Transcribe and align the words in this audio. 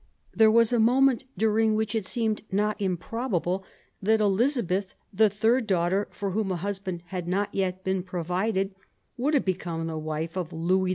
There 0.33 0.49
was 0.49 0.73
a 0.73 0.79
moment 0.79 1.25
during 1.37 1.75
which 1.75 1.93
it 1.93 2.07
seemed 2.07 2.41
not 2.51 2.81
im 2.81 2.97
probable 2.97 3.63
that 4.01 4.19
Elizabeth, 4.19 4.95
the 5.13 5.29
third 5.29 5.67
daughter, 5.67 6.07
for 6.09 6.31
whom 6.31 6.51
a 6.51 6.55
husband 6.55 7.03
had 7.09 7.27
not 7.27 7.53
yet 7.53 7.83
been 7.83 8.01
provided, 8.01 8.73
would 9.15 9.35
have 9.35 9.45
become 9.45 9.85
the 9.85 9.99
wife 9.99 10.35
of 10.35 10.51
Louis 10.51 10.89
XV. 10.89 10.89